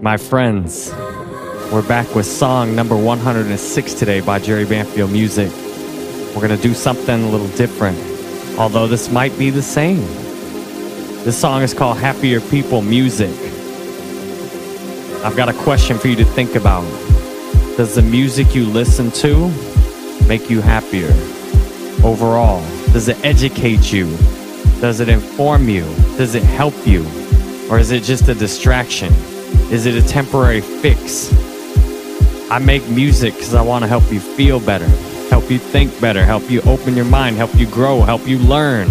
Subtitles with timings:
[0.00, 0.92] My friends,
[1.72, 5.50] we're back with song number 106 today by Jerry Banfield Music.
[6.34, 7.98] We're going to do something a little different,
[8.58, 10.00] although this might be the same.
[11.24, 13.30] This song is called Happier People Music.
[15.24, 16.82] I've got a question for you to think about.
[17.76, 19.48] Does the music you listen to
[20.26, 21.10] make you happier
[22.04, 22.60] overall?
[22.92, 24.06] Does it educate you?
[24.80, 25.84] Does it inform you?
[26.16, 27.06] Does it help you?
[27.70, 29.12] Or is it just a distraction?
[29.70, 31.32] Is it a temporary fix?
[32.50, 34.86] I make music because I want to help you feel better,
[35.30, 38.88] help you think better, help you open your mind, help you grow, help you learn.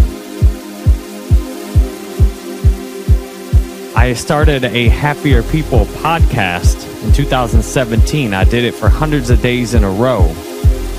[3.96, 8.34] I started a Happier People podcast in 2017.
[8.34, 10.24] I did it for hundreds of days in a row,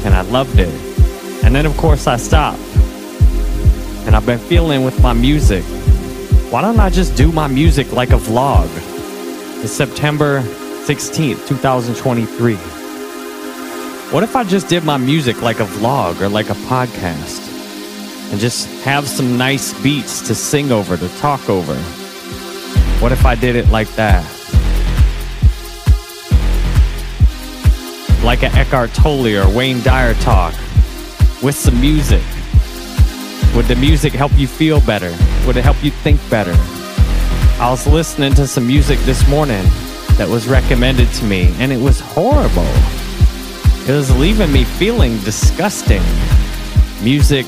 [0.06, 0.74] and I loved it.
[1.44, 2.60] And then, of course, I stopped.
[4.08, 5.66] And I've been feeling with my music.
[6.50, 8.95] Why don't I just do my music like a vlog?
[9.68, 10.42] September
[10.86, 12.56] 16th, 2023.
[14.12, 17.42] What if I just did my music like a vlog or like a podcast?
[18.32, 21.76] And just have some nice beats to sing over, to talk over?
[23.02, 24.24] What if I did it like that?
[28.24, 30.54] Like an Eckhart Tolle or Wayne Dyer talk
[31.42, 32.24] with some music.
[33.56, 35.16] Would the music help you feel better?
[35.48, 36.56] Would it help you think better?
[37.58, 39.64] I was listening to some music this morning
[40.18, 42.68] that was recommended to me, and it was horrible.
[43.88, 46.02] It was leaving me feeling disgusting.
[47.02, 47.46] Music,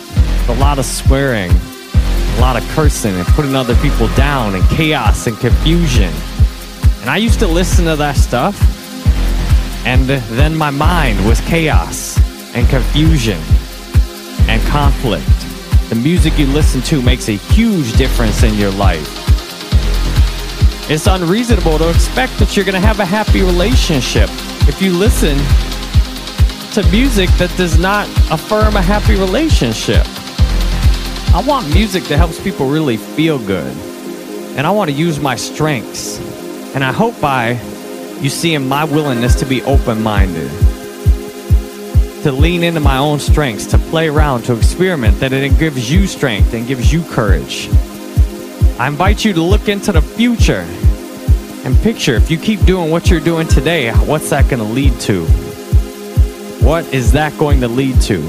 [0.47, 5.28] a lot of swearing, a lot of cursing and putting other people down and chaos
[5.28, 6.13] and confusion.
[7.02, 8.55] And I used to listen to that stuff,
[9.85, 12.17] and then my mind was chaos
[12.55, 13.41] and confusion
[14.47, 15.28] and conflict.
[15.89, 19.27] The music you listen to makes a huge difference in your life.
[20.89, 24.30] It's unreasonable to expect that you're going to have a happy relationship
[24.69, 25.38] if you listen
[26.71, 30.06] to music that does not affirm a happy relationship.
[31.35, 33.75] I want music that helps people really feel good.
[34.56, 36.19] And I want to use my strengths.
[36.73, 37.59] And I hope by
[38.22, 40.50] you seeing my willingness to be open minded,
[42.23, 46.07] to lean into my own strengths, to play around, to experiment, that it gives you
[46.07, 47.67] strength and gives you courage.
[48.79, 50.66] I invite you to look into the future
[51.66, 55.00] and picture if you keep doing what you're doing today, what's that going to lead
[55.01, 55.25] to?
[56.63, 58.19] What is that going to lead to?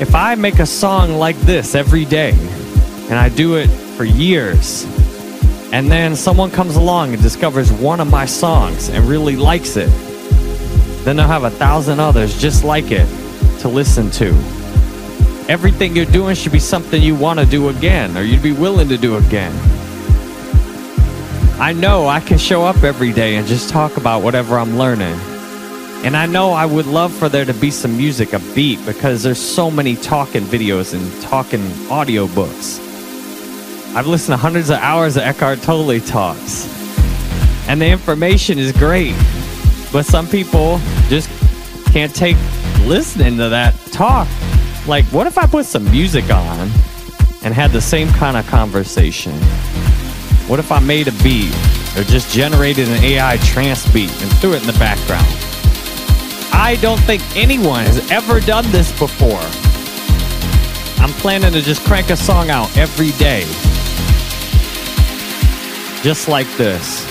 [0.00, 4.84] If I make a song like this every day and I do it for years,
[5.72, 9.90] and then someone comes along and discovers one of my songs and really likes it,
[11.04, 13.06] then they'll have a thousand others just like it
[13.60, 14.28] to listen to.
[15.48, 18.88] Everything you're doing should be something you want to do again or you'd be willing
[18.88, 19.52] to do again.
[21.60, 25.18] I know I can show up every day and just talk about whatever I'm learning.
[26.04, 29.24] And I know I would love for there to be some music, a beat, because
[29.24, 31.58] there's so many talking videos and talking
[31.90, 32.78] audiobooks.
[33.96, 36.68] I've listened to hundreds of hours of Eckhart Tolle talks.
[37.68, 39.16] And the information is great.
[39.92, 41.28] But some people just
[41.86, 42.36] can't take
[42.82, 44.28] listening to that talk.
[44.86, 46.70] Like, what if I put some music on
[47.42, 49.32] and had the same kind of conversation?
[50.48, 51.54] What if I made a beat
[51.94, 55.26] or just generated an AI trance beat and threw it in the background?
[56.54, 59.42] I don't think anyone has ever done this before.
[61.04, 63.42] I'm planning to just crank a song out every day.
[66.02, 67.04] Just like this.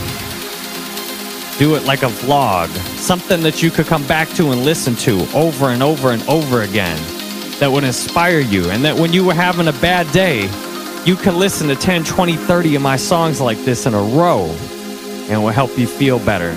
[1.59, 5.27] Do it like a vlog, something that you could come back to and listen to
[5.35, 6.97] over and over and over again
[7.59, 8.71] that would inspire you.
[8.71, 10.49] And that when you were having a bad day,
[11.07, 14.43] you can listen to 10, 20, 30 of my songs like this in a row
[14.43, 16.53] and it will help you feel better.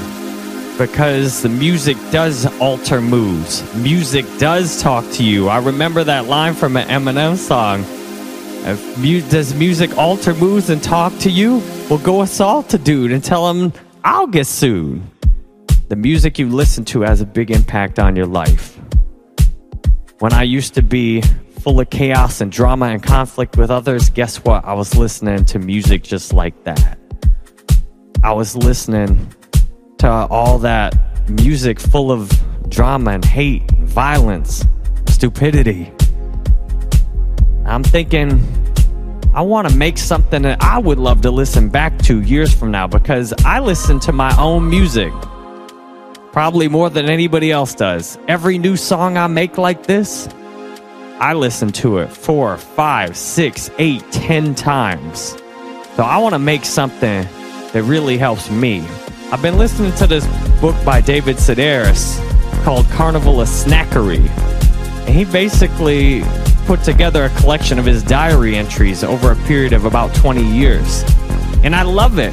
[0.77, 3.63] Because the music does alter moods.
[3.77, 5.49] Music does talk to you.
[5.49, 7.85] I remember that line from an Eminem song.
[9.31, 11.63] Does music alter moods and talk to you?
[11.89, 13.73] Well, go assault a dude and tell him
[14.03, 15.01] I'll get sued.
[15.91, 18.77] The music you listen to has a big impact on your life.
[20.19, 21.23] When I used to be
[21.61, 24.65] full of chaos and drama and conflict with others, guess what?
[24.65, 26.99] I was listening to music just like that.
[28.25, 29.33] I was listening
[29.99, 30.97] to all that
[31.29, 32.31] music full of
[32.69, 34.65] drama and hate, violence,
[35.07, 35.93] stupidity.
[37.67, 38.41] I'm thinking,
[39.35, 42.71] I want to make something that I would love to listen back to years from
[42.71, 45.13] now because I listen to my own music
[46.33, 48.19] probably more than anybody else does.
[48.29, 50.29] Every new song I make like this,
[51.21, 55.37] I listen to it four, five, six, eight, ten times.
[55.95, 57.29] So I want to make something
[57.75, 58.81] that really helps me.
[59.31, 60.27] I've been listening to this
[60.63, 62.19] book by David Sedaris
[62.65, 64.31] called Carnival of Snackery.
[65.07, 66.23] And he basically
[66.65, 71.05] put together a collection of his diary entries over a period of about 20 years.
[71.63, 72.33] And I love it.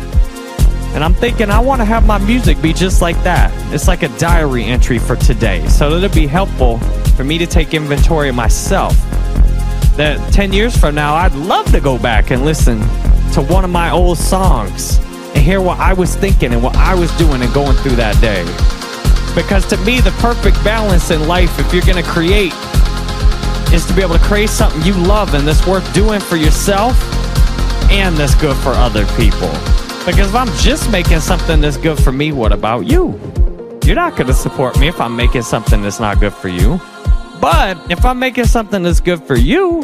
[0.95, 3.51] And I'm thinking I want to have my music be just like that.
[3.74, 5.68] It's like a diary entry for today.
[5.68, 6.80] So it'll be helpful
[7.18, 8.94] for me to take inventory of myself.
[9.98, 12.80] That 10 years from now, I'd love to go back and listen
[13.34, 15.00] to one of my old songs
[15.34, 18.22] and hear what I was thinking and what I was doing and going through that
[18.22, 18.44] day.
[19.34, 22.54] Because to me, the perfect balance in life, if you're going to create,
[23.74, 26.96] is to be able to create something you love and that's worth doing for yourself
[27.90, 29.50] and that's good for other people.
[30.06, 33.20] Because if I'm just making something that's good for me, what about you?
[33.84, 36.80] You're not going to support me if I'm making something that's not good for you.
[37.39, 39.84] But if I'm making something that's good for you,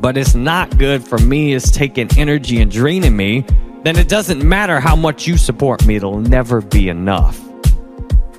[0.00, 3.44] but it's not good for me, it's taking energy and draining me,
[3.84, 7.40] then it doesn't matter how much you support me, it'll never be enough.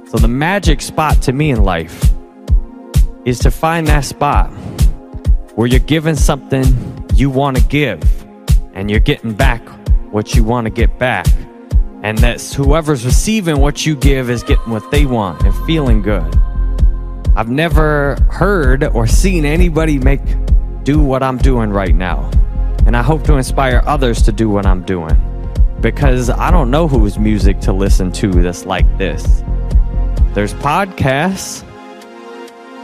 [0.09, 2.11] So, the magic spot to me in life
[3.25, 4.49] is to find that spot
[5.55, 6.63] where you're giving something
[7.15, 8.01] you want to give
[8.73, 9.61] and you're getting back
[10.11, 11.25] what you want to get back.
[12.03, 16.35] And that's whoever's receiving what you give is getting what they want and feeling good.
[17.35, 20.21] I've never heard or seen anybody make
[20.83, 22.29] do what I'm doing right now.
[22.85, 25.15] And I hope to inspire others to do what I'm doing
[25.81, 29.43] because I don't know whose music to listen to that's like this.
[30.33, 31.63] There's podcasts,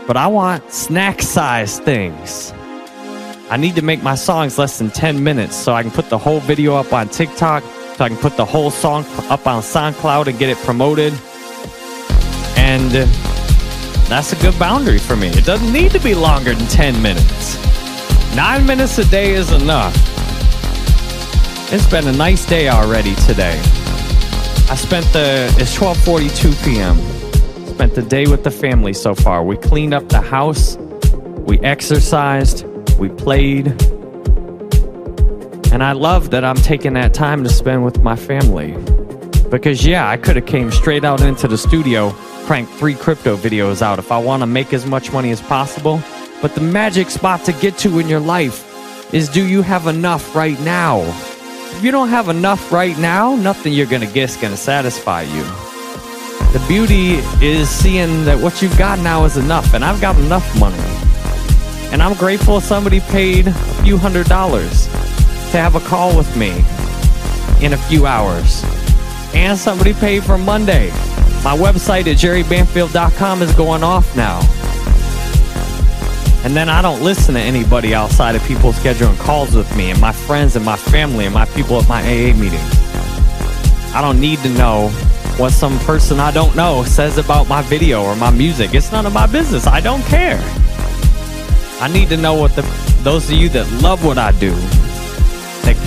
[0.08, 2.52] but I want snack size things.
[3.52, 6.18] I need to make my songs less than 10 minutes so I can put the
[6.18, 7.64] whole video up on TikTok,
[7.96, 11.14] so I can put the whole song up on SoundCloud and get it promoted.
[12.58, 12.92] And
[14.10, 15.28] that's a good boundary for me.
[15.28, 17.58] It doesn't need to be longer than 10 minutes.
[18.36, 19.96] Nine minutes a day is enough.
[21.72, 23.60] It's been a nice day already today.
[24.70, 26.98] I spent the it's 12:42 p.m.
[27.76, 29.44] Spent the day with the family so far.
[29.44, 30.78] We cleaned up the house,
[31.48, 32.66] we exercised,
[32.98, 33.68] we played.
[35.72, 38.72] And I love that I'm taking that time to spend with my family.
[39.50, 42.10] Because yeah, I could have came straight out into the studio,
[42.50, 46.02] cranked 3 crypto videos out if I want to make as much money as possible.
[46.42, 50.36] But the magic spot to get to in your life is do you have enough
[50.36, 51.02] right now?
[51.76, 54.58] If you don't have enough right now, nothing you're going to get is going to
[54.58, 55.44] satisfy you.
[56.52, 60.60] The beauty is seeing that what you've got now is enough, and I've got enough
[60.60, 60.76] money.
[61.94, 63.54] And I'm grateful somebody paid a
[63.84, 64.88] few hundred dollars
[65.52, 66.50] to have a call with me
[67.64, 68.64] in a few hours.
[69.36, 70.92] And somebody paid for Monday.
[71.44, 74.40] My website at jerrybanfield.com is going off now.
[76.44, 80.00] And then I don't listen to anybody outside of people scheduling calls with me and
[80.00, 82.74] my friends and my family and my people at my AA meetings.
[83.94, 84.90] I don't need to know
[85.38, 88.74] what some person I don't know says about my video or my music.
[88.74, 89.68] It's none of my business.
[89.68, 90.40] I don't care.
[91.82, 92.62] I need to know what the
[93.04, 94.54] those of you that love what I do,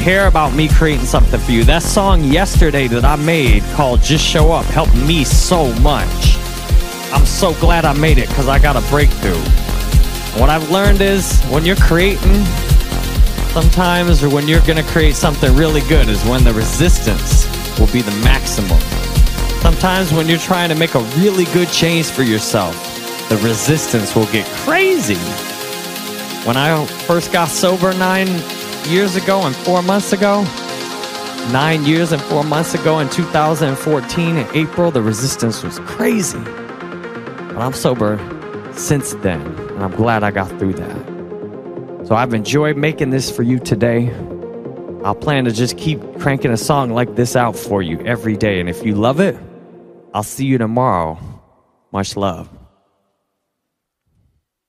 [0.03, 1.63] care about me creating something for you.
[1.63, 6.37] That song yesterday that I made called Just Show Up helped me so much.
[7.13, 9.39] I'm so glad I made it because I got a breakthrough.
[10.41, 12.45] What I've learned is when you're creating,
[13.53, 17.47] sometimes, or when you're going to create something really good, is when the resistance
[17.79, 18.81] will be the maximum.
[19.61, 22.75] Sometimes, when you're trying to make a really good change for yourself,
[23.29, 25.15] the resistance will get crazy.
[26.45, 28.27] When I first got sober nine
[28.87, 30.43] years ago and four months ago,
[31.51, 36.39] nine years and four months ago in 2014 in April, the resistance was crazy.
[36.39, 38.19] But I'm sober
[38.75, 42.07] since then, and I'm glad I got through that.
[42.07, 44.11] So I've enjoyed making this for you today.
[45.05, 48.61] I'll plan to just keep cranking a song like this out for you every day.
[48.61, 49.37] And if you love it,
[50.15, 51.19] I'll see you tomorrow.
[51.93, 52.49] Much love.